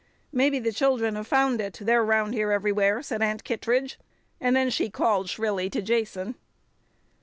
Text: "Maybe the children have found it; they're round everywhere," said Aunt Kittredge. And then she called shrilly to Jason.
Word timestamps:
"Maybe 0.31 0.57
the 0.57 0.71
children 0.71 1.13
have 1.13 1.27
found 1.27 1.61
it; 1.61 1.77
they're 1.79 2.03
round 2.03 2.33
everywhere," 2.33 3.03
said 3.03 3.21
Aunt 3.21 3.43
Kittredge. 3.43 3.99
And 4.39 4.55
then 4.55 4.71
she 4.71 4.89
called 4.89 5.29
shrilly 5.29 5.69
to 5.69 5.81
Jason. 5.83 6.33